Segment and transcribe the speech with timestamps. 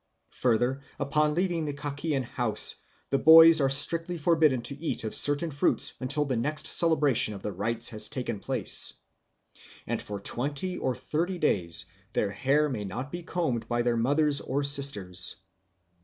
[0.31, 2.77] Further, upon leaving the Kakian house
[3.11, 7.43] the boys are strictly forbidden to eat of certain fruits until the next celebration of
[7.43, 8.93] the rites has taken place.
[9.85, 14.41] And for twenty or thirty days their hair may not be combed by their mothers
[14.41, 15.35] or sisters.